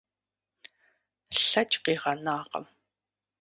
[1.43, 2.65] Лъэкӏ къигъэнакъым.